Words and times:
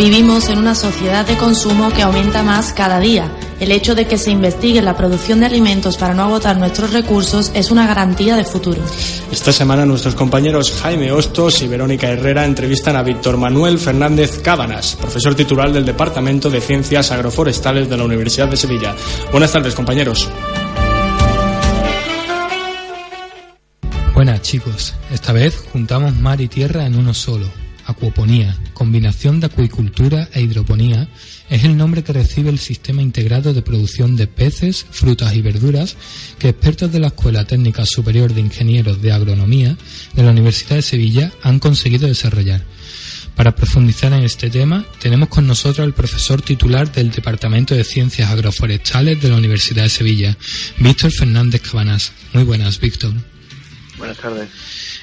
Vivimos 0.00 0.48
en 0.48 0.56
una 0.56 0.74
sociedad 0.74 1.26
de 1.26 1.36
consumo 1.36 1.92
que 1.92 2.00
aumenta 2.00 2.42
más 2.42 2.72
cada 2.72 2.98
día. 3.00 3.30
El 3.60 3.70
hecho 3.70 3.94
de 3.94 4.06
que 4.06 4.16
se 4.16 4.30
investigue 4.30 4.80
la 4.80 4.96
producción 4.96 5.40
de 5.40 5.46
alimentos 5.46 5.98
para 5.98 6.14
no 6.14 6.22
agotar 6.22 6.56
nuestros 6.56 6.94
recursos 6.94 7.50
es 7.52 7.70
una 7.70 7.86
garantía 7.86 8.34
de 8.34 8.46
futuro. 8.46 8.80
Esta 9.30 9.52
semana 9.52 9.84
nuestros 9.84 10.14
compañeros 10.14 10.72
Jaime 10.80 11.12
Hostos 11.12 11.60
y 11.60 11.68
Verónica 11.68 12.08
Herrera 12.08 12.46
entrevistan 12.46 12.96
a 12.96 13.02
Víctor 13.02 13.36
Manuel 13.36 13.78
Fernández 13.78 14.40
Cábanas, 14.40 14.96
profesor 14.98 15.34
titular 15.34 15.70
del 15.70 15.84
Departamento 15.84 16.48
de 16.48 16.62
Ciencias 16.62 17.10
Agroforestales 17.10 17.90
de 17.90 17.98
la 17.98 18.04
Universidad 18.04 18.48
de 18.48 18.56
Sevilla. 18.56 18.96
Buenas 19.30 19.52
tardes, 19.52 19.74
compañeros. 19.74 20.30
Buenas 24.14 24.40
chicos, 24.40 24.94
esta 25.12 25.34
vez 25.34 25.62
juntamos 25.74 26.16
mar 26.16 26.40
y 26.40 26.48
tierra 26.48 26.86
en 26.86 26.96
uno 26.96 27.12
solo 27.12 27.69
Acuoponía, 27.90 28.56
combinación 28.72 29.40
de 29.40 29.46
acuicultura 29.46 30.28
e 30.32 30.40
hidroponía, 30.40 31.08
es 31.48 31.64
el 31.64 31.76
nombre 31.76 32.04
que 32.04 32.12
recibe 32.12 32.50
el 32.50 32.58
sistema 32.58 33.02
integrado 33.02 33.52
de 33.52 33.62
producción 33.62 34.16
de 34.16 34.26
peces, 34.26 34.86
frutas 34.90 35.34
y 35.34 35.42
verduras 35.42 35.96
que 36.38 36.48
expertos 36.48 36.92
de 36.92 37.00
la 37.00 37.08
Escuela 37.08 37.44
Técnica 37.44 37.84
Superior 37.84 38.32
de 38.32 38.40
Ingenieros 38.40 39.02
de 39.02 39.12
Agronomía 39.12 39.76
de 40.14 40.22
la 40.22 40.30
Universidad 40.30 40.76
de 40.76 40.82
Sevilla 40.82 41.32
han 41.42 41.58
conseguido 41.58 42.06
desarrollar. 42.06 42.64
Para 43.34 43.54
profundizar 43.54 44.12
en 44.12 44.24
este 44.24 44.50
tema, 44.50 44.84
tenemos 45.00 45.28
con 45.28 45.46
nosotros 45.46 45.84
al 45.84 45.94
profesor 45.94 46.42
titular 46.42 46.92
del 46.92 47.10
Departamento 47.10 47.74
de 47.74 47.84
Ciencias 47.84 48.30
Agroforestales 48.30 49.20
de 49.20 49.28
la 49.28 49.36
Universidad 49.36 49.84
de 49.84 49.88
Sevilla, 49.88 50.36
Víctor 50.78 51.10
Fernández 51.10 51.62
Cabanas. 51.62 52.12
Muy 52.32 52.44
buenas, 52.44 52.78
Víctor. 52.78 53.12
Buenas 53.96 54.18
tardes. 54.18 54.48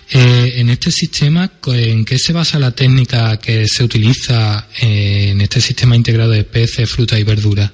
Eh, 0.10 0.54
en 0.56 0.70
este 0.70 0.90
sistema, 0.90 1.52
¿en 1.66 2.06
qué 2.06 2.18
se 2.18 2.32
basa 2.32 2.58
la 2.60 2.72
técnica 2.72 3.38
que 3.38 3.68
se 3.68 3.84
utiliza 3.84 4.68
eh, 4.82 5.32
en 5.32 5.42
este 5.42 5.60
sistema 5.60 5.98
integrado 5.98 6.32
de 6.32 6.46
peces, 6.46 6.90
fruta 6.90 7.20
y 7.20 7.24
verdura? 7.24 7.72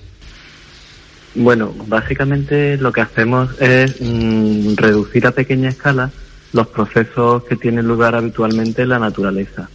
Bueno, 1.35 1.75
básicamente 1.87 2.77
lo 2.77 2.91
que 2.91 3.01
hacemos 3.01 3.49
es 3.61 4.01
mm, 4.01 4.75
reducir 4.75 5.27
a 5.27 5.31
pequeña 5.31 5.69
escala 5.69 6.11
los 6.53 6.67
procesos 6.67 7.43
que 7.43 7.55
tienen 7.55 7.87
lugar 7.87 8.15
habitualmente 8.15 8.81
en 8.81 8.89
la 8.89 8.99
naturaleza. 8.99 9.69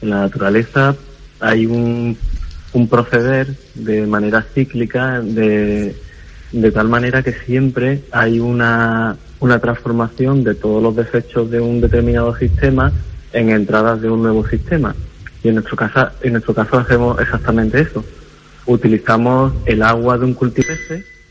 En 0.00 0.10
la 0.10 0.20
naturaleza 0.20 0.96
hay 1.40 1.66
un 1.66 2.16
proceder 2.88 3.54
de 3.74 4.06
manera 4.06 4.46
cíclica, 4.54 5.20
de, 5.20 5.94
de 6.52 6.70
tal 6.70 6.88
manera 6.88 7.22
que 7.22 7.32
siempre 7.32 8.02
hay 8.12 8.38
una 8.38 9.16
una 9.42 9.58
transformación 9.58 10.44
de 10.44 10.54
todos 10.54 10.80
los 10.80 10.94
desechos 10.94 11.50
de 11.50 11.60
un 11.60 11.80
determinado 11.80 12.36
sistema 12.36 12.92
en 13.32 13.50
entradas 13.50 14.00
de 14.00 14.08
un 14.08 14.22
nuevo 14.22 14.46
sistema. 14.46 14.94
Y 15.42 15.48
en 15.48 15.56
nuestro 15.56 15.76
caso, 15.76 16.10
en 16.22 16.32
nuestro 16.32 16.54
caso 16.54 16.78
hacemos 16.78 17.20
exactamente 17.20 17.80
eso. 17.80 18.04
Utilizamos 18.66 19.52
el 19.66 19.82
agua 19.82 20.16
de 20.16 20.26
un 20.26 20.34
cultivo 20.34 20.68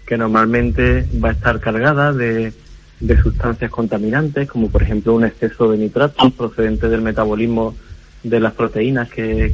que 0.05 0.17
normalmente 0.17 1.07
va 1.23 1.29
a 1.29 1.31
estar 1.31 1.61
cargada 1.61 2.11
de, 2.11 2.51
de 2.99 3.21
sustancias 3.21 3.71
contaminantes, 3.71 4.49
como 4.49 4.69
por 4.69 4.83
ejemplo 4.83 5.15
un 5.15 5.23
exceso 5.23 5.71
de 5.71 5.77
nitratos 5.77 6.33
procedente 6.33 6.89
del 6.89 7.01
metabolismo 7.01 7.75
de 8.23 8.41
las 8.41 8.51
proteínas 8.51 9.09
que, 9.09 9.53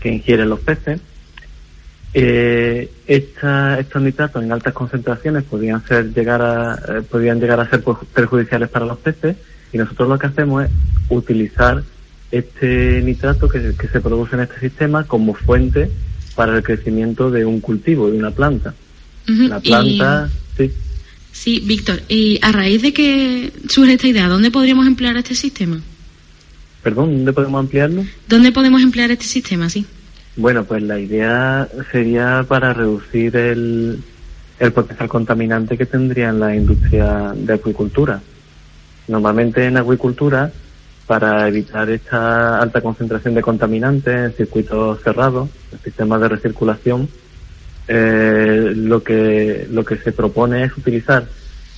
que 0.00 0.08
ingieren 0.10 0.48
los 0.48 0.60
peces 0.60 0.98
eh, 2.14 2.90
estos 3.06 4.02
nitratos 4.02 4.42
en 4.42 4.50
altas 4.50 4.72
concentraciones 4.72 5.44
podrían 5.44 5.84
ser 5.86 6.12
llegar 6.14 6.40
a 6.40 6.74
eh, 6.74 7.02
podrían 7.02 7.38
llegar 7.38 7.60
a 7.60 7.68
ser 7.68 7.82
perjudiciales 8.14 8.68
para 8.70 8.86
los 8.86 8.98
peces 8.98 9.36
y 9.72 9.78
nosotros 9.78 10.08
lo 10.08 10.18
que 10.18 10.26
hacemos 10.26 10.64
es 10.64 10.70
utilizar 11.10 11.82
este 12.30 13.02
nitrato 13.02 13.48
que, 13.48 13.74
se 13.74 14.00
produce 14.00 14.36
en 14.36 14.42
este 14.42 14.60
sistema 14.60 15.04
como 15.04 15.34
fuente 15.34 15.90
para 16.34 16.56
el 16.56 16.62
crecimiento 16.62 17.30
de 17.30 17.44
un 17.44 17.60
cultivo, 17.60 18.10
de 18.10 18.18
una 18.18 18.30
planta. 18.30 18.74
La 19.26 19.60
planta, 19.60 20.30
sí. 20.56 20.70
Sí, 21.32 21.62
Víctor, 21.64 22.00
y 22.08 22.38
a 22.42 22.52
raíz 22.52 22.82
de 22.82 22.92
que 22.92 23.52
surge 23.68 23.94
esta 23.94 24.08
idea, 24.08 24.28
¿dónde 24.28 24.50
podríamos 24.50 24.86
emplear 24.86 25.16
este 25.16 25.34
sistema? 25.34 25.80
Perdón, 26.82 27.16
¿dónde 27.16 27.32
podemos 27.32 27.60
ampliarlo? 27.60 28.04
¿Dónde 28.28 28.52
podemos 28.52 28.82
emplear 28.82 29.10
este 29.10 29.26
sistema, 29.26 29.68
sí? 29.68 29.86
Bueno, 30.38 30.62
pues 30.62 30.84
la 30.84 31.00
idea 31.00 31.68
sería 31.90 32.44
para 32.46 32.72
reducir 32.72 33.34
el, 33.34 34.00
el 34.60 34.72
potencial 34.72 35.08
contaminante 35.08 35.76
que 35.76 35.84
tendría 35.84 36.28
en 36.28 36.38
la 36.38 36.54
industria 36.54 37.32
de 37.34 37.54
acuicultura. 37.54 38.20
Normalmente 39.08 39.66
en 39.66 39.78
acuicultura, 39.78 40.52
para 41.08 41.48
evitar 41.48 41.90
esta 41.90 42.60
alta 42.60 42.80
concentración 42.80 43.34
de 43.34 43.42
contaminantes 43.42 44.14
en 44.14 44.32
circuitos 44.34 45.02
cerrados, 45.02 45.48
en 45.72 45.80
sistemas 45.80 46.20
de 46.20 46.28
recirculación, 46.28 47.08
eh, 47.88 48.72
lo 48.76 49.02
que 49.02 49.66
lo 49.68 49.84
que 49.84 49.96
se 49.96 50.12
propone 50.12 50.62
es 50.62 50.76
utilizar 50.76 51.26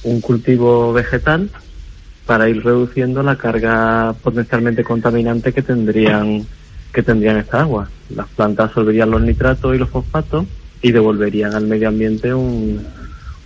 un 0.03 0.21
cultivo 0.21 0.93
vegetal 0.93 1.49
para 2.27 2.47
ir 2.51 2.63
reduciendo 2.63 3.23
la 3.23 3.37
carga 3.37 4.13
potencialmente 4.23 4.85
contaminante 4.85 5.55
que 5.55 5.63
tendrían 5.63 6.47
que 6.93 7.03
tendrían 7.03 7.37
esta 7.37 7.61
agua. 7.61 7.91
Las 8.15 8.29
plantas 8.29 8.69
absorberían 8.69 9.11
los 9.11 9.23
nitratos 9.23 9.75
y 9.75 9.79
los 9.79 9.89
fosfatos 9.89 10.47
y 10.83 10.93
devolverían 10.93 11.55
al 11.55 11.67
medio 11.67 11.89
ambiente 11.89 12.33
un, 12.33 12.85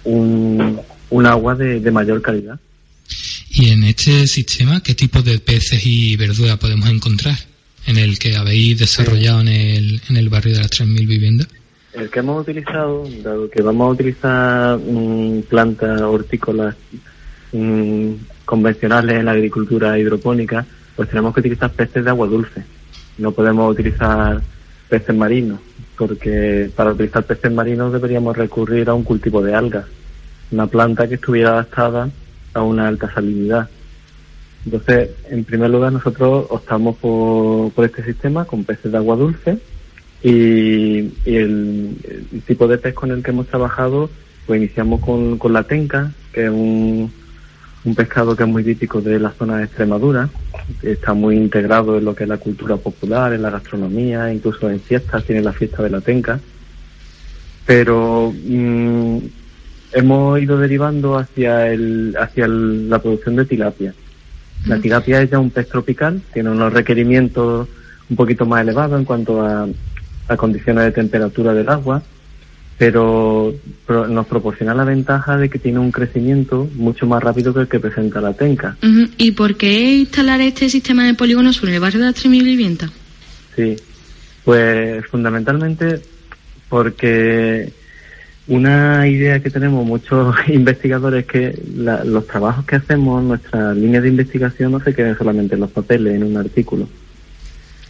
un, 0.04 1.26
agua 1.26 1.54
de, 1.54 1.80
de, 1.80 1.90
mayor 1.90 2.22
calidad. 2.22 2.58
¿Y 3.50 3.70
en 3.70 3.84
este 3.84 4.26
sistema 4.26 4.82
qué 4.82 4.94
tipo 4.94 5.22
de 5.22 5.38
peces 5.38 5.84
y 5.84 6.16
verduras 6.16 6.58
podemos 6.58 6.88
encontrar 6.88 7.36
en 7.86 7.98
el 7.98 8.18
que 8.18 8.36
habéis 8.36 8.78
desarrollado 8.78 9.40
en, 9.40 9.48
el, 9.48 10.00
en 10.08 10.16
el 10.16 10.28
barrio 10.28 10.54
de 10.54 10.60
las 10.60 10.70
3.000 10.70 11.06
viviendas? 11.06 11.48
El 11.92 12.10
que 12.10 12.18
hemos 12.20 12.42
utilizado, 12.42 13.08
dado 13.22 13.48
que 13.48 13.62
vamos 13.62 13.86
a 13.86 13.90
utilizar 13.90 14.78
mm, 14.78 15.42
plantas 15.42 16.00
hortícolas 16.00 16.74
mm, 17.52 18.12
convencionales 18.44 19.18
en 19.20 19.26
la 19.26 19.32
agricultura 19.32 19.98
hidropónica, 19.98 20.66
pues 20.96 21.08
tenemos 21.08 21.34
que 21.34 21.40
utilizar 21.40 21.70
peces 21.72 22.04
de 22.04 22.10
agua 22.10 22.26
dulce 22.26 22.64
no 23.18 23.32
podemos 23.32 23.72
utilizar 23.72 24.40
peces 24.88 25.14
marinos, 25.14 25.60
porque 25.96 26.70
para 26.74 26.92
utilizar 26.92 27.24
peces 27.24 27.52
marinos 27.52 27.92
deberíamos 27.92 28.36
recurrir 28.36 28.88
a 28.88 28.94
un 28.94 29.04
cultivo 29.04 29.42
de 29.42 29.54
algas, 29.54 29.86
una 30.50 30.66
planta 30.66 31.08
que 31.08 31.14
estuviera 31.14 31.50
adaptada 31.50 32.10
a 32.52 32.62
una 32.62 32.88
alta 32.88 33.12
salinidad. 33.12 33.68
Entonces, 34.64 35.10
en 35.28 35.44
primer 35.44 35.70
lugar, 35.70 35.92
nosotros 35.92 36.46
optamos 36.48 36.96
por, 36.96 37.84
este 37.84 38.04
sistema 38.04 38.44
con 38.44 38.64
peces 38.64 38.92
de 38.92 38.98
agua 38.98 39.16
dulce 39.16 39.58
y, 40.22 41.12
el, 41.26 41.96
tipo 42.46 42.66
de 42.66 42.78
pez 42.78 42.94
con 42.94 43.10
el 43.10 43.22
que 43.22 43.30
hemos 43.30 43.46
trabajado, 43.46 44.10
pues 44.46 44.58
iniciamos 44.58 45.00
con, 45.00 45.38
con 45.38 45.52
la 45.52 45.64
tenca, 45.64 46.12
que 46.32 46.44
es 46.44 46.50
un, 46.50 47.12
un 47.84 47.94
pescado 47.94 48.34
que 48.34 48.44
es 48.44 48.48
muy 48.48 48.64
típico 48.64 49.00
de 49.00 49.18
la 49.18 49.30
zona 49.32 49.58
de 49.58 49.64
Extremadura, 49.64 50.28
está 50.82 51.12
muy 51.12 51.36
integrado 51.36 51.98
en 51.98 52.04
lo 52.04 52.14
que 52.14 52.24
es 52.24 52.28
la 52.28 52.38
cultura 52.38 52.76
popular, 52.76 53.34
en 53.34 53.42
la 53.42 53.50
gastronomía, 53.50 54.32
incluso 54.32 54.70
en 54.70 54.80
fiestas, 54.80 55.24
tiene 55.24 55.42
la 55.42 55.52
fiesta 55.52 55.82
de 55.82 55.90
la 55.90 56.00
tenca. 56.00 56.40
Pero 57.66 58.32
mm, 58.32 59.18
hemos 59.92 60.40
ido 60.40 60.58
derivando 60.58 61.18
hacia, 61.18 61.68
el, 61.68 62.16
hacia 62.18 62.48
la 62.48 63.00
producción 63.00 63.36
de 63.36 63.44
tilapia. 63.44 63.94
La 64.66 64.80
tilapia 64.80 65.20
es 65.20 65.30
ya 65.30 65.38
un 65.38 65.50
pez 65.50 65.68
tropical, 65.68 66.22
tiene 66.32 66.50
unos 66.50 66.72
requerimientos 66.72 67.68
un 68.08 68.16
poquito 68.16 68.46
más 68.46 68.62
elevados 68.62 68.98
en 68.98 69.04
cuanto 69.04 69.42
a, 69.42 69.68
a 70.28 70.36
condiciones 70.36 70.84
de 70.84 70.92
temperatura 70.92 71.52
del 71.52 71.68
agua 71.68 72.02
pero, 72.76 73.54
nos 73.88 74.26
proporciona 74.26 74.74
la 74.74 74.84
ventaja 74.84 75.36
de 75.36 75.48
que 75.48 75.58
tiene 75.58 75.78
un 75.78 75.92
crecimiento 75.92 76.68
mucho 76.74 77.06
más 77.06 77.22
rápido 77.22 77.54
que 77.54 77.60
el 77.60 77.68
que 77.68 77.78
presenta 77.78 78.20
la 78.20 78.32
tenca. 78.32 78.76
¿Y 79.16 79.32
por 79.32 79.56
qué 79.56 79.96
instalar 79.96 80.40
este 80.40 80.68
sistema 80.68 81.04
de 81.04 81.14
polígono 81.14 81.52
sur 81.52 81.68
en 81.68 81.76
el 81.76 81.80
barrio 81.80 82.00
de 82.00 82.06
las 82.06 82.22
Viviendas? 82.22 82.90
Sí, 83.54 83.76
pues 84.44 85.06
fundamentalmente 85.06 86.00
porque 86.68 87.72
una 88.48 89.06
idea 89.06 89.40
que 89.40 89.50
tenemos 89.50 89.86
muchos 89.86 90.34
investigadores 90.48 91.24
es 91.24 91.30
que 91.30 91.58
los 91.76 92.26
trabajos 92.26 92.66
que 92.66 92.76
hacemos, 92.76 93.22
nuestras 93.22 93.76
líneas 93.76 94.02
de 94.02 94.08
investigación 94.08 94.72
no 94.72 94.80
se 94.80 94.94
queden 94.94 95.16
solamente 95.16 95.54
en 95.54 95.60
los 95.60 95.70
papeles, 95.70 96.14
en 96.14 96.24
un 96.24 96.36
artículo 96.36 96.88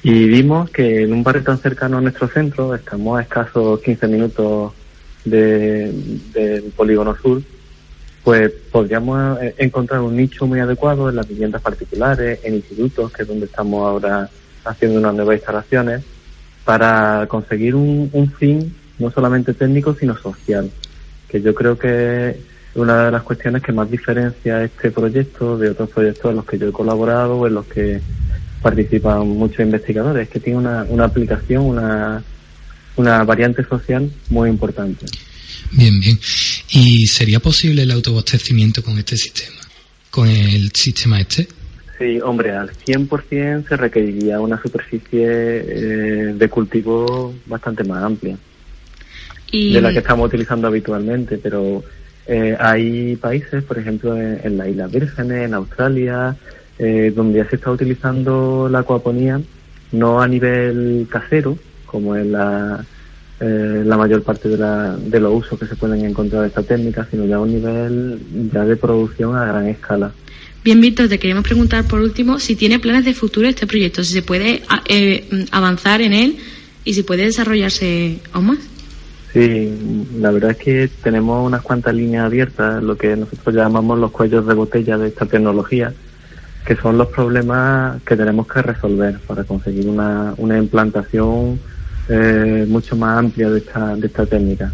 y 0.04 0.28
vimos 0.28 0.68
que 0.68 1.02
en 1.02 1.14
un 1.14 1.24
barrio 1.24 1.42
tan 1.42 1.58
cercano 1.58 1.96
a 1.96 2.00
nuestro 2.02 2.28
centro, 2.28 2.74
estamos 2.74 3.18
a 3.18 3.22
escasos 3.22 3.80
15 3.80 4.06
minutos 4.06 4.74
del 5.24 6.72
polígono 6.76 7.16
sur, 7.16 7.42
pues 8.22 8.50
podríamos 8.72 9.40
eh, 9.42 9.54
encontrar 9.58 10.00
un 10.00 10.16
nicho 10.16 10.46
muy 10.46 10.60
adecuado 10.60 11.10
en 11.10 11.16
las 11.16 11.28
viviendas 11.28 11.60
particulares, 11.60 12.40
en 12.42 12.54
institutos, 12.54 13.12
que 13.12 13.22
es 13.22 13.28
donde 13.28 13.46
estamos 13.46 13.86
ahora 13.86 14.30
haciendo 14.64 14.98
unas 14.98 15.14
nuevas 15.14 15.36
instalaciones, 15.36 16.02
para 16.64 17.26
conseguir 17.28 17.74
un, 17.74 18.08
un 18.12 18.30
fin 18.32 18.74
no 18.98 19.10
solamente 19.10 19.52
técnico, 19.52 19.94
sino 19.94 20.16
social, 20.16 20.70
que 21.28 21.42
yo 21.42 21.54
creo 21.54 21.78
que 21.78 22.30
es 22.30 22.36
una 22.74 23.06
de 23.06 23.10
las 23.10 23.22
cuestiones 23.22 23.62
que 23.62 23.72
más 23.72 23.90
diferencia 23.90 24.64
este 24.64 24.90
proyecto 24.90 25.58
de 25.58 25.70
otros 25.70 25.90
proyectos 25.90 26.30
en 26.30 26.36
los 26.36 26.46
que 26.46 26.58
yo 26.58 26.68
he 26.68 26.72
colaborado 26.72 27.36
o 27.36 27.46
en 27.46 27.54
los 27.54 27.66
que 27.66 28.00
participan 28.62 29.28
muchos 29.28 29.60
investigadores, 29.60 30.28
que 30.28 30.40
tiene 30.40 30.58
una, 30.58 30.86
una 30.88 31.04
aplicación, 31.04 31.64
una, 31.66 32.22
una 32.96 33.24
variante 33.24 33.64
social 33.64 34.10
muy 34.30 34.48
importante. 34.48 35.06
Bien, 35.72 35.98
bien. 36.00 36.18
¿Y 36.70 37.06
sería 37.06 37.40
posible 37.40 37.82
el 37.82 37.90
autoabastecimiento 37.90 38.82
con 38.82 38.98
este 38.98 39.16
sistema? 39.16 39.60
¿Con 40.10 40.28
el 40.28 40.70
sistema 40.72 41.20
este? 41.20 41.48
Sí, 41.98 42.20
hombre, 42.20 42.52
al 42.52 42.70
100% 42.70 43.68
se 43.68 43.76
requeriría 43.76 44.40
una 44.40 44.60
superficie 44.60 45.26
eh, 45.26 46.34
de 46.34 46.48
cultivo 46.48 47.34
bastante 47.46 47.84
más 47.84 48.02
amplia 48.02 48.36
de 49.54 49.80
la 49.80 49.92
que 49.92 49.98
estamos 49.98 50.26
utilizando 50.26 50.66
habitualmente, 50.66 51.38
pero 51.38 51.84
eh, 52.26 52.56
hay 52.58 53.16
países, 53.16 53.62
por 53.62 53.78
ejemplo, 53.78 54.16
en, 54.16 54.40
en 54.42 54.58
las 54.58 54.68
Islas 54.68 54.90
Vírgenes, 54.90 55.46
en 55.46 55.54
Australia, 55.54 56.36
eh, 56.78 57.12
donde 57.14 57.38
ya 57.38 57.48
se 57.48 57.56
está 57.56 57.70
utilizando 57.70 58.68
la 58.68 58.80
acuaponía 58.80 59.40
no 59.92 60.20
a 60.20 60.26
nivel 60.26 61.06
casero, 61.08 61.56
como 61.94 62.16
es 62.16 62.26
la, 62.26 62.84
eh, 63.38 63.84
la 63.86 63.96
mayor 63.96 64.24
parte 64.24 64.48
de, 64.48 64.58
la, 64.58 64.96
de 64.96 65.20
los 65.20 65.32
usos 65.32 65.56
que 65.56 65.66
se 65.66 65.76
pueden 65.76 66.04
encontrar 66.04 66.42
de 66.42 66.48
esta 66.48 66.64
técnica, 66.64 67.06
sino 67.08 67.24
ya 67.24 67.36
a 67.36 67.40
un 67.40 67.54
nivel 67.54 68.18
ya 68.52 68.64
de 68.64 68.74
producción 68.74 69.36
a 69.36 69.44
gran 69.44 69.68
escala. 69.68 70.10
Bien, 70.64 70.80
Víctor, 70.80 71.08
te 71.08 71.20
queremos 71.20 71.44
preguntar 71.44 71.84
por 71.84 72.00
último 72.00 72.40
si 72.40 72.56
tiene 72.56 72.80
planes 72.80 73.04
de 73.04 73.14
futuro 73.14 73.46
este 73.46 73.68
proyecto, 73.68 74.02
si 74.02 74.12
se 74.12 74.22
puede 74.22 74.62
eh, 74.88 75.46
avanzar 75.52 76.02
en 76.02 76.14
él 76.14 76.36
y 76.84 76.94
si 76.94 77.04
puede 77.04 77.26
desarrollarse 77.26 78.18
aún 78.32 78.46
más. 78.46 78.58
Sí, 79.32 79.70
la 80.18 80.32
verdad 80.32 80.50
es 80.50 80.56
que 80.56 80.90
tenemos 81.00 81.46
unas 81.46 81.62
cuantas 81.62 81.94
líneas 81.94 82.24
abiertas, 82.24 82.82
lo 82.82 82.96
que 82.96 83.14
nosotros 83.14 83.54
llamamos 83.54 84.00
los 84.00 84.10
cuellos 84.10 84.48
de 84.48 84.54
botella 84.54 84.98
de 84.98 85.08
esta 85.08 85.26
tecnología, 85.26 85.94
que 86.66 86.74
son 86.74 86.98
los 86.98 87.06
problemas 87.06 88.02
que 88.02 88.16
tenemos 88.16 88.48
que 88.48 88.62
resolver 88.62 89.20
para 89.28 89.44
conseguir 89.44 89.86
una, 89.86 90.34
una 90.38 90.58
implantación 90.58 91.60
eh, 92.08 92.66
mucho 92.68 92.96
más 92.96 93.18
amplia 93.18 93.50
de 93.50 93.58
esta, 93.58 93.96
de 93.96 94.06
esta 94.06 94.26
técnica. 94.26 94.72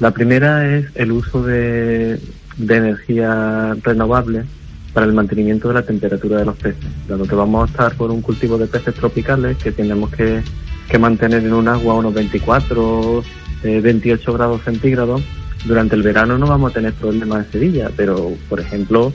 La 0.00 0.10
primera 0.10 0.76
es 0.76 0.86
el 0.94 1.12
uso 1.12 1.42
de, 1.42 2.18
de 2.56 2.76
energía 2.76 3.76
renovable 3.82 4.44
para 4.92 5.06
el 5.06 5.12
mantenimiento 5.12 5.68
de 5.68 5.74
la 5.74 5.82
temperatura 5.82 6.38
de 6.38 6.44
los 6.44 6.56
peces, 6.56 6.84
dado 7.08 7.24
que 7.24 7.34
vamos 7.34 7.68
a 7.68 7.72
estar 7.72 7.94
por 7.94 8.10
un 8.10 8.20
cultivo 8.20 8.58
de 8.58 8.66
peces 8.66 8.94
tropicales 8.94 9.56
que 9.56 9.72
tenemos 9.72 10.10
que, 10.10 10.42
que 10.88 10.98
mantener 10.98 11.44
en 11.44 11.52
un 11.52 11.68
agua 11.68 11.94
unos 11.94 12.12
24, 12.12 13.22
eh, 13.64 13.80
28 13.80 14.32
grados 14.34 14.62
centígrados. 14.62 15.22
Durante 15.64 15.94
el 15.94 16.02
verano 16.02 16.36
no 16.36 16.46
vamos 16.46 16.72
a 16.72 16.74
tener 16.74 16.92
problemas 16.92 17.46
en 17.46 17.52
Sevilla, 17.52 17.90
pero 17.96 18.32
por 18.48 18.60
ejemplo 18.60 19.12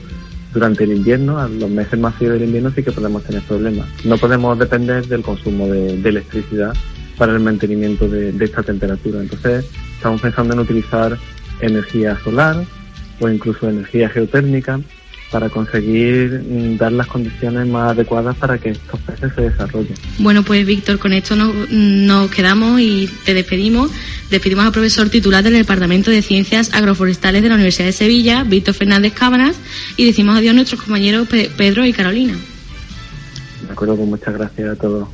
durante 0.52 0.84
el 0.84 0.92
invierno, 0.92 1.38
a 1.38 1.48
los 1.48 1.70
meses 1.70 1.98
más 1.98 2.14
fríos 2.14 2.34
del 2.34 2.44
invierno 2.44 2.70
sí 2.74 2.82
que 2.82 2.92
podemos 2.92 3.22
tener 3.22 3.42
problemas. 3.42 3.86
No 4.04 4.16
podemos 4.16 4.58
depender 4.58 5.06
del 5.06 5.22
consumo 5.22 5.68
de, 5.68 5.94
electricidad 5.94 6.72
para 7.18 7.32
el 7.32 7.40
mantenimiento 7.40 8.08
de, 8.08 8.32
de, 8.32 8.44
esta 8.44 8.62
temperatura. 8.62 9.20
Entonces 9.20 9.66
estamos 9.96 10.20
pensando 10.20 10.54
en 10.54 10.60
utilizar 10.60 11.18
energía 11.60 12.18
solar 12.22 12.64
o 13.20 13.28
incluso 13.28 13.68
energía 13.68 14.08
geotérmica 14.08 14.80
para 15.30 15.48
conseguir 15.48 16.42
mm, 16.48 16.78
dar 16.78 16.92
las 16.92 17.06
condiciones 17.06 17.66
más 17.66 17.92
adecuadas 17.92 18.36
para 18.36 18.58
que 18.58 18.70
estos 18.70 18.98
peces 19.00 19.32
se 19.34 19.42
desarrollen. 19.42 19.94
Bueno, 20.18 20.42
pues 20.42 20.66
Víctor, 20.66 20.98
con 20.98 21.12
esto 21.12 21.36
nos, 21.36 21.70
nos 21.70 22.30
quedamos 22.30 22.80
y 22.80 23.10
te 23.24 23.34
despedimos. 23.34 23.90
Despedimos 24.30 24.64
al 24.66 24.72
profesor 24.72 25.08
titular 25.10 25.42
del 25.42 25.54
Departamento 25.54 26.10
de 26.10 26.22
Ciencias 26.22 26.72
Agroforestales 26.74 27.42
de 27.42 27.48
la 27.48 27.54
Universidad 27.56 27.86
de 27.86 27.92
Sevilla, 27.92 28.44
Víctor 28.44 28.74
Fernández 28.74 29.12
Cábanas, 29.12 29.56
y 29.96 30.06
decimos 30.06 30.36
adiós 30.36 30.52
a 30.52 30.54
nuestros 30.54 30.82
compañeros 30.82 31.28
Pedro 31.28 31.84
y 31.86 31.92
Carolina. 31.92 32.34
De 33.66 33.72
acuerdo, 33.72 33.96
pues 33.96 34.08
muchas 34.08 34.34
gracias 34.34 34.70
a 34.70 34.76
todos. 34.76 35.08